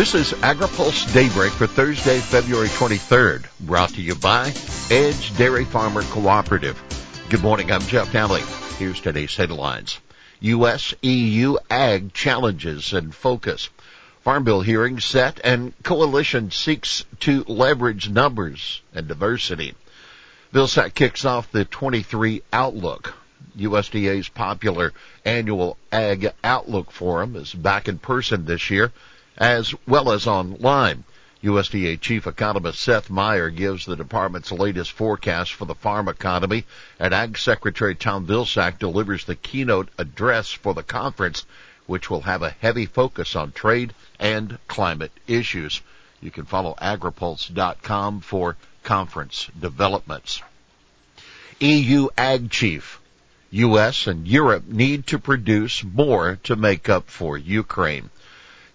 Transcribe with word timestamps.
This 0.00 0.14
is 0.14 0.32
AgriPulse 0.32 1.12
Daybreak 1.12 1.52
for 1.52 1.66
Thursday, 1.66 2.20
February 2.20 2.68
23rd, 2.68 3.44
brought 3.60 3.90
to 3.90 4.00
you 4.00 4.14
by 4.14 4.50
Edge 4.90 5.36
Dairy 5.36 5.66
Farmer 5.66 6.00
Cooperative. 6.04 6.82
Good 7.28 7.42
morning, 7.42 7.70
I'm 7.70 7.82
Jeff 7.82 8.10
Nalley. 8.10 8.40
Here's 8.78 8.98
today's 9.02 9.36
headlines. 9.36 10.00
U.S. 10.40 10.94
EU 11.02 11.56
ag 11.68 12.14
challenges 12.14 12.94
and 12.94 13.14
focus. 13.14 13.68
Farm 14.22 14.42
Bill 14.42 14.62
hearing 14.62 15.00
set 15.00 15.38
and 15.44 15.74
coalition 15.82 16.50
seeks 16.50 17.04
to 17.18 17.44
leverage 17.44 18.08
numbers 18.08 18.80
and 18.94 19.06
diversity. 19.06 19.74
Vilsack 20.50 20.94
kicks 20.94 21.26
off 21.26 21.52
the 21.52 21.66
23 21.66 22.40
Outlook. 22.54 23.12
USDA's 23.54 24.30
popular 24.30 24.94
annual 25.26 25.76
Ag 25.92 26.32
Outlook 26.42 26.90
Forum 26.90 27.36
is 27.36 27.52
back 27.52 27.86
in 27.86 27.98
person 27.98 28.46
this 28.46 28.70
year 28.70 28.92
as 29.38 29.74
well 29.86 30.12
as 30.12 30.26
online. 30.26 31.04
USDA 31.42 31.98
Chief 32.00 32.26
Economist 32.26 32.80
Seth 32.80 33.08
Meyer 33.08 33.48
gives 33.48 33.86
the 33.86 33.96
department's 33.96 34.52
latest 34.52 34.92
forecast 34.92 35.54
for 35.54 35.64
the 35.64 35.74
farm 35.74 36.06
economy, 36.06 36.66
and 36.98 37.14
Ag 37.14 37.38
Secretary 37.38 37.94
Tom 37.94 38.26
Vilsack 38.26 38.78
delivers 38.78 39.24
the 39.24 39.36
keynote 39.36 39.88
address 39.96 40.50
for 40.50 40.74
the 40.74 40.82
conference, 40.82 41.46
which 41.86 42.10
will 42.10 42.20
have 42.22 42.42
a 42.42 42.50
heavy 42.60 42.84
focus 42.84 43.34
on 43.34 43.52
trade 43.52 43.94
and 44.18 44.58
climate 44.68 45.12
issues. 45.26 45.80
You 46.20 46.30
can 46.30 46.44
follow 46.44 46.74
agripulse.com 46.80 48.20
for 48.20 48.56
conference 48.82 49.48
developments. 49.58 50.42
EU 51.60 52.08
Ag 52.18 52.50
Chief. 52.50 53.00
U.S. 53.52 54.06
and 54.06 54.28
Europe 54.28 54.66
need 54.68 55.06
to 55.08 55.18
produce 55.18 55.82
more 55.82 56.38
to 56.44 56.54
make 56.54 56.88
up 56.88 57.08
for 57.10 57.36
Ukraine. 57.36 58.10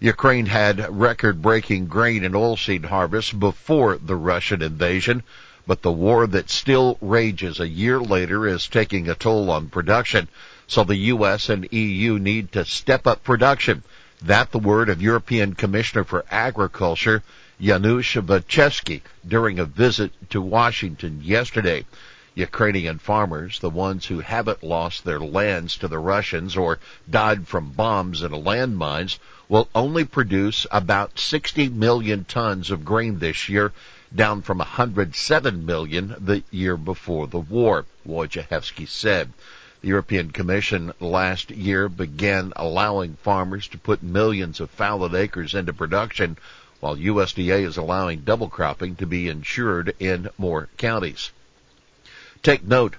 Ukraine 0.00 0.44
had 0.46 0.86
record-breaking 1.00 1.86
grain 1.86 2.22
and 2.22 2.34
oilseed 2.34 2.84
harvests 2.84 3.32
before 3.32 3.96
the 3.96 4.14
Russian 4.14 4.60
invasion, 4.60 5.22
but 5.66 5.80
the 5.80 5.90
war 5.90 6.26
that 6.26 6.50
still 6.50 6.98
rages 7.00 7.60
a 7.60 7.68
year 7.68 7.98
later 7.98 8.46
is 8.46 8.68
taking 8.68 9.08
a 9.08 9.14
toll 9.14 9.50
on 9.50 9.68
production. 9.70 10.28
So 10.66 10.84
the 10.84 10.96
U.S. 11.14 11.48
and 11.48 11.66
EU 11.72 12.18
need 12.18 12.52
to 12.52 12.64
step 12.66 13.06
up 13.06 13.24
production. 13.24 13.82
That 14.20 14.50
the 14.52 14.58
word 14.58 14.88
of 14.90 15.00
European 15.00 15.54
Commissioner 15.54 16.04
for 16.04 16.24
Agriculture, 16.30 17.22
Janusz 17.60 18.14
Wojciechowski, 18.14 19.00
during 19.26 19.58
a 19.58 19.64
visit 19.64 20.12
to 20.30 20.42
Washington 20.42 21.20
yesterday. 21.22 21.86
Ukrainian 22.38 22.98
farmers, 22.98 23.60
the 23.60 23.70
ones 23.70 24.04
who 24.04 24.20
haven't 24.20 24.62
lost 24.62 25.04
their 25.04 25.18
lands 25.18 25.74
to 25.78 25.88
the 25.88 25.98
Russians 25.98 26.54
or 26.54 26.78
died 27.08 27.48
from 27.48 27.70
bombs 27.70 28.20
and 28.20 28.34
landmines, 28.34 29.18
will 29.48 29.70
only 29.74 30.04
produce 30.04 30.66
about 30.70 31.18
60 31.18 31.70
million 31.70 32.26
tons 32.26 32.70
of 32.70 32.84
grain 32.84 33.20
this 33.20 33.48
year, 33.48 33.72
down 34.14 34.42
from 34.42 34.58
107 34.58 35.64
million 35.64 36.14
the 36.18 36.42
year 36.50 36.76
before 36.76 37.26
the 37.26 37.38
war, 37.38 37.86
Wojciechowski 38.06 38.86
said. 38.86 39.32
The 39.80 39.88
European 39.88 40.30
Commission 40.30 40.92
last 41.00 41.50
year 41.50 41.88
began 41.88 42.52
allowing 42.54 43.14
farmers 43.14 43.66
to 43.68 43.78
put 43.78 44.02
millions 44.02 44.60
of 44.60 44.68
fallow 44.68 45.16
acres 45.16 45.54
into 45.54 45.72
production, 45.72 46.36
while 46.80 46.96
USDA 46.96 47.64
is 47.64 47.78
allowing 47.78 48.20
double 48.20 48.50
cropping 48.50 48.94
to 48.96 49.06
be 49.06 49.26
insured 49.26 49.94
in 49.98 50.28
more 50.36 50.68
counties. 50.76 51.30
Take 52.46 52.62
note, 52.62 52.94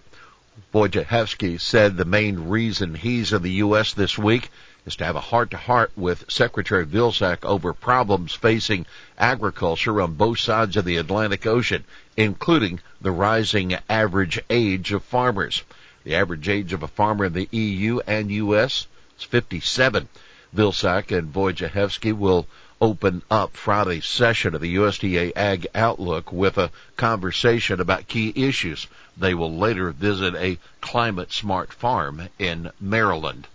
Wojciechowski 0.74 1.62
said 1.62 1.96
the 1.96 2.04
main 2.04 2.50
reason 2.50 2.96
he's 2.96 3.32
in 3.32 3.44
the 3.44 3.64
U.S. 3.64 3.94
this 3.94 4.18
week 4.18 4.50
is 4.86 4.98
to 4.98 5.06
have 5.06 5.16
a 5.16 5.22
heart-to-heart 5.22 5.94
with 5.96 6.30
Secretary 6.30 6.86
Vilsack 6.86 7.46
over 7.46 7.72
problems 7.72 8.34
facing 8.34 8.86
agriculture 9.18 10.02
on 10.02 10.16
both 10.16 10.40
sides 10.40 10.76
of 10.76 10.84
the 10.84 10.98
Atlantic 10.98 11.46
Ocean, 11.46 11.86
including 12.18 12.82
the 13.00 13.12
rising 13.12 13.78
average 13.88 14.38
age 14.50 14.92
of 14.92 15.02
farmers. 15.06 15.64
The 16.04 16.16
average 16.16 16.50
age 16.50 16.74
of 16.74 16.84
a 16.84 16.90
farmer 16.90 17.24
in 17.24 17.32
the 17.32 17.48
EU 17.50 18.02
and 18.06 18.30
U.S. 18.30 18.88
is 19.18 19.24
57. 19.24 20.10
Vilsack 20.54 21.18
and 21.18 21.32
Wojciechowski 21.32 22.12
will 22.12 22.48
open 22.80 23.22
up 23.32 23.56
Friday's 23.58 24.06
session 24.06 24.54
of 24.54 24.62
the 24.62 24.76
USDA 24.76 25.34
Ag 25.36 25.68
Outlook 25.74 26.32
with 26.32 26.58
a 26.58 26.72
conversation 26.96 27.82
about 27.82 28.08
key 28.08 28.32
issues. 28.36 28.88
They 29.18 29.34
will 29.34 29.58
later 29.58 29.92
visit 29.92 30.36
a 30.36 30.60
climate 30.82 31.32
smart 31.32 31.74
farm 31.74 32.30
in 32.38 32.72
Maryland. 32.80 33.48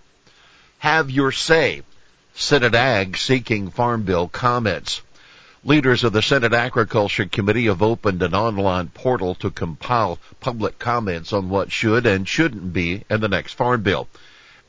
Have 0.78 1.11
your 1.11 1.31
say. 1.31 1.82
Senate 2.34 2.75
Ag 2.75 3.16
seeking 3.16 3.71
Farm 3.71 4.03
Bill 4.05 4.27
comments. 4.27 5.03
Leaders 5.65 6.03
of 6.03 6.12
the 6.12 6.22
Senate 6.22 6.53
Agriculture 6.53 7.27
Committee 7.27 7.66
have 7.66 7.82
opened 7.82 8.22
an 8.22 8.34
online 8.34 8.88
portal 8.88 9.37
to 9.37 9.50
compile 9.50 10.19
public 10.41 10.78
comments 10.78 11.32
on 11.32 11.50
what 11.50 11.71
should 11.71 12.05
and 12.06 12.27
shouldn't 12.27 12.72
be 12.72 13.05
in 13.09 13.21
the 13.21 13.28
next 13.28 13.53
Farm 13.53 13.82
Bill. 13.82 14.09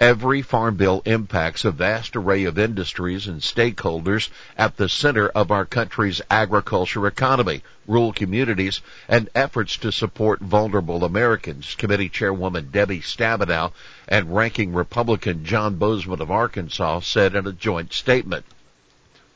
Every 0.03 0.41
farm 0.41 0.75
bill 0.75 1.01
impacts 1.05 1.63
a 1.63 1.71
vast 1.71 2.17
array 2.17 2.43
of 2.43 2.59
industries 2.59 3.25
and 3.25 3.39
stakeholders 3.39 4.27
at 4.57 4.75
the 4.75 4.89
center 4.89 5.29
of 5.29 5.49
our 5.49 5.63
country's 5.63 6.21
agriculture 6.29 7.07
economy, 7.07 7.63
rural 7.87 8.11
communities, 8.11 8.81
and 9.07 9.29
efforts 9.33 9.77
to 9.77 9.93
support 9.93 10.41
vulnerable 10.41 11.05
Americans. 11.05 11.75
Committee 11.75 12.09
Chairwoman 12.09 12.69
Debbie 12.69 12.99
Stabenow 12.99 13.71
and 14.05 14.35
Ranking 14.35 14.73
Republican 14.73 15.45
John 15.45 15.79
Boozman 15.79 16.19
of 16.19 16.29
Arkansas 16.29 16.99
said 16.99 17.33
in 17.33 17.47
a 17.47 17.53
joint 17.53 17.93
statement. 17.93 18.43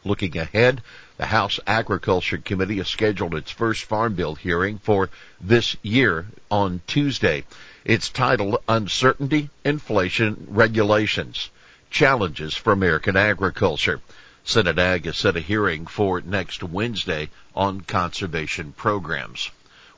Looking 0.04 0.38
ahead, 0.38 0.82
the 1.16 1.28
House 1.28 1.62
Agriculture 1.66 2.40
Committee 2.40 2.80
has 2.80 2.90
scheduled 2.90 3.36
its 3.36 3.52
first 3.52 3.86
Farm 3.86 4.16
Bill 4.16 4.36
hearing 4.36 4.80
for 4.80 5.10
this 5.40 5.78
year 5.82 6.28
on 6.52 6.82
Tuesday. 6.88 7.46
It's 7.88 8.10
titled 8.10 8.58
Uncertainty, 8.68 9.50
Inflation, 9.64 10.48
Regulations, 10.50 11.50
Challenges 11.90 12.54
for 12.54 12.74
American 12.74 13.16
Agriculture. 13.16 14.02
Senate 14.44 14.78
Ag 14.78 15.06
has 15.06 15.16
set 15.16 15.38
a 15.38 15.40
hearing 15.40 15.88
for 15.88 16.20
next 16.20 16.62
Wednesday 16.62 17.30
on 17.56 17.80
conservation 17.80 18.74
programs. 18.76 19.52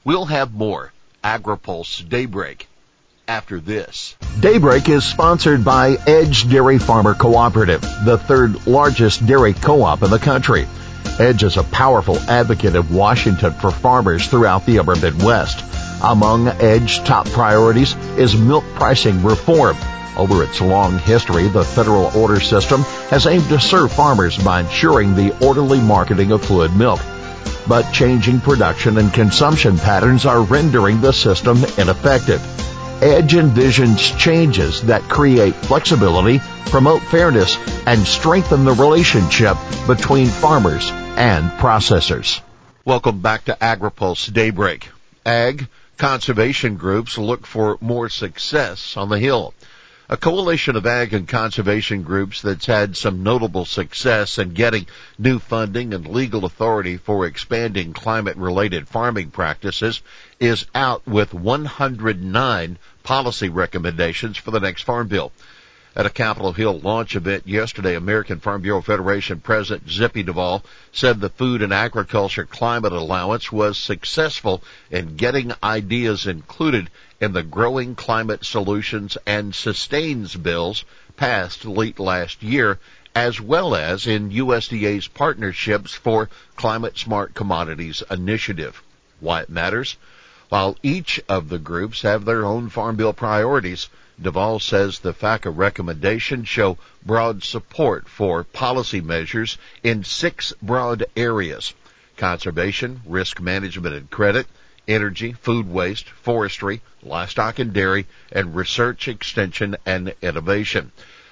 We'll 0.04 0.26
have 0.26 0.54
more 0.54 0.94
AgriPulse 1.24 2.08
Daybreak 2.08 2.68
after 3.28 3.60
this. 3.60 4.16
Daybreak 4.40 4.88
is 4.88 5.04
sponsored 5.04 5.66
by 5.66 5.98
Edge 6.06 6.48
Dairy 6.48 6.78
Farmer 6.78 7.16
Cooperative, 7.16 7.82
the 8.06 8.20
third 8.20 8.68
largest 8.68 9.26
dairy 9.26 9.56
co-op 9.56 10.04
in 10.04 10.12
the 10.12 10.20
country. 10.20 10.68
Edge 11.18 11.42
is 11.42 11.58
a 11.58 11.64
powerful 11.64 12.20
advocate 12.30 12.76
of 12.76 12.94
Washington 12.94 13.54
for 13.54 13.72
farmers 13.72 14.28
throughout 14.28 14.68
the 14.68 14.78
upper 14.78 14.96
Midwest. 14.96 15.66
Among 16.02 16.48
Edge 16.48 17.04
top 17.04 17.26
priorities 17.28 17.94
is 18.18 18.36
milk 18.36 18.64
pricing 18.76 19.22
reform. 19.22 19.76
Over 20.16 20.44
its 20.44 20.62
long 20.62 20.98
history, 20.98 21.48
the 21.48 21.64
federal 21.64 22.06
order 22.18 22.40
system 22.40 22.84
has 23.10 23.28
aimed 23.28 23.50
to 23.50 23.60
serve 23.60 23.92
farmers 23.92 24.38
by 24.38 24.62
ensuring 24.62 25.16
the 25.16 25.38
orderly 25.46 25.82
marketing 25.82 26.32
of 26.32 26.44
fluid 26.44 26.74
milk. 26.76 27.02
But 27.68 27.92
changing 27.92 28.40
production 28.40 28.98
and 28.98 29.14
consumption 29.14 29.78
patterns 29.78 30.26
are 30.26 30.42
rendering 30.42 31.02
the 31.02 31.12
system 31.12 31.58
ineffective. 31.78 32.42
Edge 33.04 33.34
envisions 33.34 34.18
changes 34.18 34.82
that 34.84 35.04
create 35.04 35.56
flexibility, 35.56 36.40
promote 36.66 37.02
fairness, 37.02 37.58
and 37.86 38.00
strengthen 38.00 38.64
the 38.64 38.74
relationship 38.74 39.58
between 39.86 40.28
farmers 40.28 40.90
and 41.18 41.50
processors. 41.60 42.42
Welcome 42.86 43.20
back 43.20 43.46
to 43.46 43.58
AgriPulse 43.60 44.34
Daybreak. 44.34 44.88
Ag 45.26 45.68
conservation 46.00 46.78
groups 46.78 47.18
look 47.18 47.46
for 47.46 47.78
more 47.82 48.08
success 48.08 48.96
on 48.96 49.10
the 49.10 49.20
Hill. 49.20 49.54
A 50.08 50.16
coalition 50.18 50.76
of 50.76 50.88
ag 50.88 51.14
and 51.14 51.28
conservation 51.28 52.02
groups 52.04 52.42
that's 52.42 52.66
had 52.66 52.98
some 52.98 53.22
notable 53.22 53.66
success 53.66 54.40
in 54.40 54.54
getting 54.54 54.88
new 55.20 55.38
funding 55.38 55.94
and 55.94 56.08
legal 56.08 56.46
authority 56.46 56.98
for 56.98 57.28
expanding 57.28 57.94
climate 57.94 58.38
related 58.38 58.88
farming 58.88 59.30
practices 59.30 60.02
is 60.40 60.66
out 60.74 61.06
with 61.06 61.34
109 61.34 62.78
policy 63.04 63.50
recommendations 63.50 64.38
for 64.38 64.52
the 64.52 64.60
next 64.62 64.84
farm 64.84 65.10
bill. 65.10 65.32
At 65.96 66.06
a 66.06 66.12
Capitol 66.12 66.54
Hill 66.54 66.80
launch 66.82 67.16
event 67.16 67.48
yesterday, 67.48 67.96
American 67.96 68.40
Farm 68.40 68.62
Bureau 68.62 68.80
Federation 68.80 69.40
President 69.40 69.90
Zippy 69.90 70.22
Duvall 70.22 70.64
said 70.92 71.20
the 71.20 71.32
Food 71.32 71.64
and 71.64 71.74
Agriculture 71.74 72.46
Climate 72.46 72.94
Alliance 72.94 73.52
was 73.52 73.76
successful 73.76 74.64
in 74.92 75.16
getting 75.16 75.52
ideas 75.64 76.28
included 76.28 76.92
in 77.20 77.34
the 77.34 77.42
Growing 77.42 77.96
Climate 77.96 78.46
Solutions 78.46 79.18
and 79.26 79.56
Sustains 79.56 80.36
bills 80.36 80.86
passed 81.18 81.66
late 81.66 81.98
last 81.98 82.44
year, 82.44 82.78
as 83.16 83.42
well 83.42 83.74
as 83.74 84.06
in 84.06 84.30
USDA's 84.30 85.08
Partnerships 85.08 85.96
for 85.96 86.30
Climate 86.56 87.00
Smart 87.00 87.34
Commodities 87.34 88.04
initiative. 88.12 88.84
Why 89.20 89.42
it 89.42 89.50
matters? 89.50 89.98
While 90.50 90.78
each 90.84 91.20
of 91.28 91.50
the 91.50 91.58
groups 91.58 92.04
have 92.04 92.26
their 92.26 92.46
own 92.46 92.70
Farm 92.70 92.96
Bill 92.96 93.12
priorities, 93.12 93.90
Duvall 94.22 94.60
says 94.60 95.00
the 95.00 95.14
FACA 95.14 95.50
recommendations 95.50 96.48
show 96.50 96.78
broad 97.06 97.42
support 97.44 98.10
for 98.10 98.44
policy 98.44 99.00
measures 99.00 99.58
in 99.82 100.04
six 100.04 100.52
broad 100.62 101.06
areas. 101.16 101.74
Conservation, 102.18 103.02
risk 103.06 103.40
management 103.40 103.96
and 103.96 104.10
credit, 104.10 104.48
energy, 104.90 105.32
food 105.32 105.72
waste, 105.72 106.10
forestry, 106.10 106.82
livestock 107.02 107.60
and 107.60 107.72
dairy, 107.72 108.08
and 108.32 108.56
research, 108.56 109.08
extension, 109.08 109.78
and 109.86 110.14
innovation. 110.22 110.92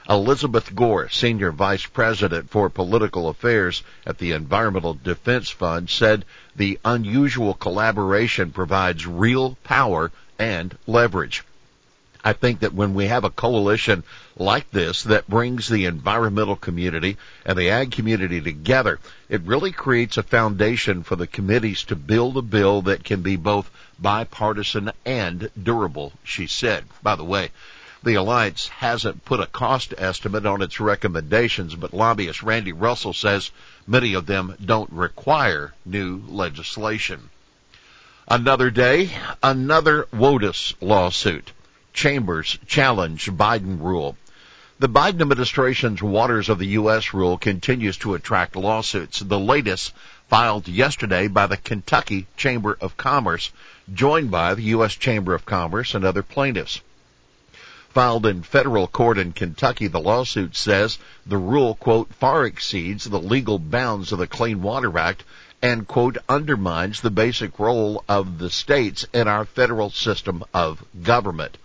Elizabeth 0.10 0.74
Gore, 0.74 1.10
Senior 1.10 1.52
Vice 1.52 1.86
President 1.86 2.50
for 2.50 2.70
Political 2.70 3.28
Affairs 3.28 3.84
at 4.06 4.18
the 4.18 4.32
Environmental 4.32 4.94
Defense 4.94 5.50
Fund, 5.50 5.90
said 5.90 6.24
the 6.56 6.80
unusual 6.86 7.54
collaboration 7.54 8.52
provides 8.52 9.06
real 9.06 9.58
power 9.66 10.10
and 10.40 10.78
leverage. 10.88 11.44
I 12.24 12.34
think 12.34 12.62
that 12.62 12.74
when 12.74 12.94
we 12.94 13.08
have 13.08 13.24
a 13.24 13.30
coalition 13.30 14.04
like 14.36 14.70
this 14.72 15.04
that 15.04 15.30
brings 15.30 15.68
the 15.68 15.86
environmental 15.86 16.56
community 16.56 17.18
and 17.46 17.58
the 17.58 17.70
ag 17.70 17.92
community 17.92 18.42
together, 18.42 19.00
it 19.30 19.42
really 19.42 19.72
creates 19.72 20.18
a 20.18 20.24
foundation 20.24 21.04
for 21.04 21.16
the 21.16 21.28
committees 21.28 21.84
to 21.86 21.96
build 21.96 22.38
a 22.38 22.42
bill 22.42 22.82
that 22.84 23.04
can 23.04 23.22
be 23.22 23.36
both 23.36 23.70
bipartisan 24.00 24.92
and 25.06 25.50
durable, 25.62 26.14
she 26.24 26.48
said. 26.48 26.86
By 27.02 27.16
the 27.16 27.24
way, 27.24 27.52
the 28.04 28.16
alliance 28.16 28.68
hasn't 28.68 29.26
put 29.26 29.40
a 29.40 29.48
cost 29.48 29.94
estimate 29.98 30.46
on 30.46 30.62
its 30.62 30.80
recommendations, 30.80 31.76
but 31.76 31.94
lobbyist 31.94 32.44
Randy 32.44 32.72
Russell 32.72 33.14
says 33.14 33.52
many 33.86 34.14
of 34.14 34.26
them 34.26 34.56
don't 34.64 34.92
require 34.92 35.74
new 35.86 36.22
legislation. 36.28 37.30
Another 38.30 38.70
day, 38.70 39.10
another 39.42 40.08
WOTUS 40.12 40.76
lawsuit. 40.82 41.52
Chambers 41.98 42.60
challenge 42.68 43.26
Biden 43.26 43.82
rule. 43.82 44.16
The 44.78 44.88
Biden 44.88 45.20
administration's 45.20 46.00
Waters 46.00 46.48
of 46.48 46.60
the 46.60 46.68
U.S. 46.82 47.12
rule 47.12 47.40
continues 47.40 47.98
to 47.98 48.14
attract 48.14 48.56
lawsuits. 48.56 49.20
The 49.20 49.40
latest 49.40 49.94
filed 50.30 50.68
yesterday 50.68 51.28
by 51.28 51.48
the 51.48 51.58
Kentucky 51.58 52.28
Chamber 52.38 52.78
of 52.80 52.98
Commerce, 52.98 53.52
joined 53.92 54.30
by 54.30 54.54
the 54.54 54.62
U.S. 54.78 54.94
Chamber 54.94 55.34
of 55.34 55.48
Commerce 55.48 55.96
and 55.96 56.06
other 56.06 56.22
plaintiffs. 56.22 56.82
Filed 57.90 58.28
in 58.28 58.44
federal 58.44 58.88
court 58.88 59.18
in 59.18 59.34
Kentucky, 59.34 59.88
the 59.88 60.00
lawsuit 60.00 60.56
says 60.56 61.00
the 61.26 61.40
rule, 61.40 61.74
quote, 61.74 62.14
far 62.14 62.46
exceeds 62.46 63.06
the 63.06 63.20
legal 63.20 63.58
bounds 63.58 64.12
of 64.12 64.20
the 64.20 64.28
Clean 64.28 64.62
Water 64.62 64.96
Act 65.00 65.24
and, 65.64 65.88
quote, 65.88 66.20
undermines 66.30 67.02
the 67.02 67.10
basic 67.10 67.58
role 67.58 68.04
of 68.08 68.38
the 68.38 68.52
states 68.52 69.08
in 69.16 69.28
our 69.28 69.46
federal 69.46 69.90
system 69.90 70.44
of 70.54 70.86
government. 71.02 71.58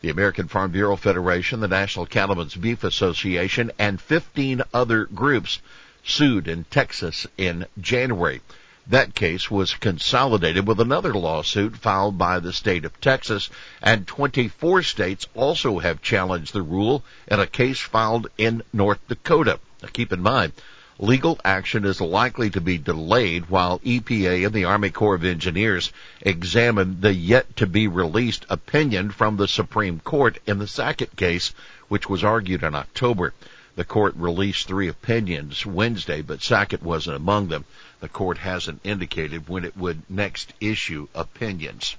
The 0.00 0.08
American 0.08 0.48
Farm 0.48 0.70
Bureau 0.70 0.96
Federation, 0.96 1.60
the 1.60 1.68
National 1.68 2.06
Cattlemen's 2.06 2.54
Beef 2.54 2.84
Association, 2.84 3.70
and 3.78 4.00
15 4.00 4.62
other 4.72 5.04
groups 5.04 5.58
sued 6.02 6.48
in 6.48 6.64
Texas 6.64 7.26
in 7.36 7.66
January. 7.78 8.40
That 8.86 9.14
case 9.14 9.50
was 9.50 9.74
consolidated 9.74 10.66
with 10.66 10.80
another 10.80 11.12
lawsuit 11.12 11.76
filed 11.76 12.16
by 12.16 12.40
the 12.40 12.52
state 12.52 12.86
of 12.86 12.98
Texas, 13.00 13.50
and 13.82 14.06
24 14.06 14.82
states 14.82 15.26
also 15.34 15.78
have 15.80 16.00
challenged 16.00 16.54
the 16.54 16.62
rule 16.62 17.04
in 17.28 17.38
a 17.38 17.46
case 17.46 17.78
filed 17.78 18.28
in 18.38 18.62
North 18.72 19.06
Dakota. 19.06 19.60
Now 19.82 19.90
keep 19.92 20.12
in 20.12 20.22
mind, 20.22 20.54
legal 21.02 21.40
action 21.42 21.86
is 21.86 21.98
likely 21.98 22.50
to 22.50 22.60
be 22.60 22.76
delayed 22.76 23.48
while 23.48 23.78
EPA 23.80 24.44
and 24.44 24.54
the 24.54 24.66
Army 24.66 24.90
Corps 24.90 25.14
of 25.14 25.24
Engineers 25.24 25.92
examine 26.20 27.00
the 27.00 27.14
yet 27.14 27.56
to 27.56 27.66
be 27.66 27.88
released 27.88 28.44
opinion 28.50 29.10
from 29.10 29.38
the 29.38 29.48
Supreme 29.48 29.98
Court 30.00 30.38
in 30.46 30.58
the 30.58 30.66
Sackett 30.66 31.16
case, 31.16 31.54
which 31.88 32.08
was 32.08 32.22
argued 32.22 32.62
in 32.62 32.74
October. 32.74 33.32
The 33.76 33.84
court 33.84 34.14
released 34.16 34.66
three 34.66 34.88
opinions 34.88 35.64
Wednesday, 35.64 36.20
but 36.20 36.42
Sackett 36.42 36.82
wasn't 36.82 37.16
among 37.16 37.48
them. 37.48 37.64
The 38.00 38.08
court 38.08 38.36
hasn't 38.36 38.82
indicated 38.84 39.48
when 39.48 39.64
it 39.64 39.76
would 39.78 40.02
next 40.10 40.52
issue 40.60 41.08
opinions. 41.14 41.96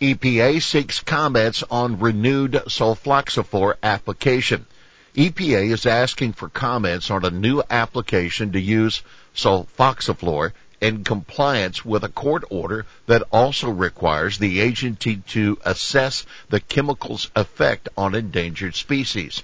EPA 0.00 0.62
seeks 0.62 1.00
comments 1.00 1.64
on 1.68 1.98
renewed 1.98 2.52
sulfoxaflor 2.66 3.74
application. 3.82 4.66
EPA 5.14 5.70
is 5.70 5.84
asking 5.84 6.32
for 6.32 6.48
comments 6.48 7.10
on 7.10 7.22
a 7.22 7.30
new 7.30 7.62
application 7.68 8.50
to 8.52 8.58
use 8.58 9.02
sulfoxaflor 9.36 10.52
in 10.80 11.04
compliance 11.04 11.84
with 11.84 12.02
a 12.02 12.08
court 12.08 12.44
order 12.48 12.86
that 13.06 13.22
also 13.30 13.68
requires 13.68 14.38
the 14.38 14.60
agency 14.60 15.16
to 15.18 15.58
assess 15.66 16.24
the 16.48 16.60
chemical's 16.60 17.30
effect 17.36 17.90
on 17.94 18.14
endangered 18.14 18.74
species. 18.74 19.42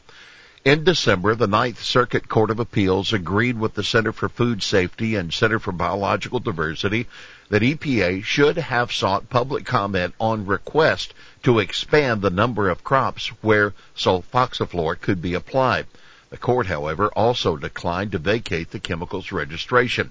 In 0.64 0.82
December, 0.82 1.37
the 1.37 1.46
Ninth 1.46 1.84
Circuit 1.84 2.28
Court 2.28 2.50
of 2.50 2.58
Appeals 2.58 3.12
agreed 3.12 3.60
with 3.60 3.75
the 3.75 3.84
Center 3.84 4.12
for 4.12 4.28
Food 4.28 4.60
Safety 4.60 5.14
and 5.14 5.32
Center 5.32 5.60
for 5.60 5.70
Biological 5.70 6.40
Diversity 6.40 7.06
that 7.49 7.62
EPA 7.62 8.25
should 8.25 8.56
have 8.56 8.93
sought 8.93 9.31
public 9.31 9.64
comment 9.64 10.14
on 10.19 10.46
request 10.46 11.14
to 11.44 11.60
expand 11.60 12.22
the 12.22 12.31
number 12.31 12.69
of 12.69 12.82
crops 12.82 13.28
where 13.40 13.72
sulfoxaflor 13.96 15.00
could 15.00 15.22
be 15.22 15.34
applied. 15.34 15.87
The 16.31 16.37
court, 16.37 16.66
however, 16.66 17.06
also 17.14 17.56
declined 17.56 18.10
to 18.12 18.19
vacate 18.19 18.72
the 18.72 18.81
chemical's 18.81 19.31
registration. 19.31 20.10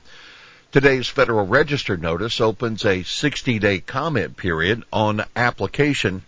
Today's 0.72 1.10
Federal 1.10 1.46
Register 1.46 1.98
notice 1.98 2.40
opens 2.40 2.86
a 2.86 3.04
60-day 3.04 3.82
comment 3.82 4.38
period 4.38 4.86
on 4.94 5.26
application 5.36 6.24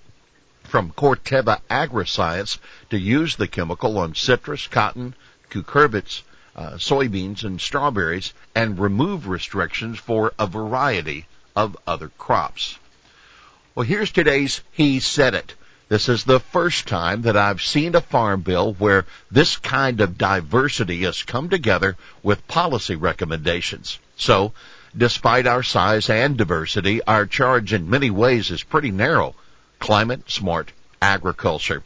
from 0.69 0.91
Corteva 0.91 1.59
Agriscience 1.69 2.59
to 2.91 2.97
use 2.97 3.35
the 3.35 3.47
chemical 3.47 3.97
on 3.97 4.13
citrus, 4.13 4.67
cotton, 4.67 5.15
cucurbits, 5.49 6.21
uh, 6.55 6.73
soybeans, 6.73 7.43
and 7.43 7.59
strawberries, 7.59 8.33
and 8.53 8.79
remove 8.79 9.27
restrictions 9.27 9.97
for 9.97 10.33
a 10.37 10.45
variety 10.45 11.25
of 11.55 11.75
other 11.87 12.09
crops. 12.17 12.77
Well, 13.73 13.85
here's 13.85 14.11
today's 14.11 14.61
He 14.71 14.99
Said 14.99 15.33
It. 15.33 15.55
This 15.87 16.07
is 16.07 16.23
the 16.23 16.39
first 16.39 16.87
time 16.87 17.23
that 17.23 17.35
I've 17.35 17.63
seen 17.63 17.95
a 17.95 18.01
farm 18.01 18.41
bill 18.41 18.73
where 18.73 19.07
this 19.31 19.57
kind 19.57 20.01
of 20.01 20.19
diversity 20.19 21.01
has 21.01 21.23
come 21.23 21.49
together 21.49 21.97
with 22.21 22.47
policy 22.47 22.95
recommendations. 22.95 23.97
So, 24.17 24.53
despite 24.95 25.47
our 25.47 25.63
size 25.63 26.09
and 26.11 26.37
diversity, 26.37 27.01
our 27.03 27.25
charge 27.25 27.73
in 27.73 27.89
many 27.89 28.11
ways 28.11 28.51
is 28.51 28.61
pretty 28.61 28.91
narrow. 28.91 29.33
Climate 29.79 30.29
smart 30.29 30.71
agriculture. 31.01 31.83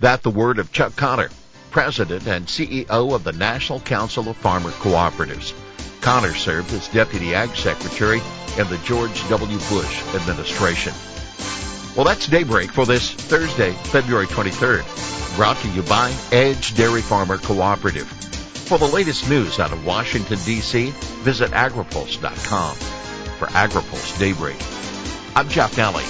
That 0.00 0.22
the 0.22 0.30
word 0.30 0.58
of 0.58 0.72
Chuck 0.72 0.96
Conner, 0.96 1.30
President 1.70 2.26
and 2.26 2.46
CEO 2.46 3.14
of 3.14 3.24
the 3.24 3.32
National 3.32 3.80
Council 3.80 4.28
of 4.28 4.36
Farmer 4.36 4.70
Cooperatives. 4.70 5.54
Connor 6.00 6.34
served 6.34 6.72
as 6.72 6.88
Deputy 6.88 7.34
Ag 7.34 7.54
Secretary 7.56 8.20
in 8.58 8.68
the 8.68 8.80
George 8.84 9.28
W. 9.28 9.58
Bush 9.68 10.02
administration. 10.14 10.92
Well, 11.96 12.04
that's 12.04 12.26
Daybreak 12.26 12.72
for 12.72 12.86
this 12.86 13.12
Thursday, 13.12 13.72
February 13.84 14.26
23rd. 14.26 15.36
Brought 15.36 15.58
to 15.58 15.68
you 15.68 15.82
by 15.82 16.12
Edge 16.32 16.74
Dairy 16.74 17.02
Farmer 17.02 17.38
Cooperative. 17.38 18.08
For 18.08 18.78
the 18.78 18.86
latest 18.86 19.28
news 19.28 19.58
out 19.58 19.72
of 19.72 19.84
Washington, 19.84 20.38
D.C., 20.44 20.90
visit 21.22 21.50
agripulse.com. 21.50 22.74
For 23.38 23.46
AgriPulse 23.46 24.18
Daybreak, 24.18 24.56
I'm 25.34 25.48
Jeff 25.48 25.74
Nalley. 25.76 26.04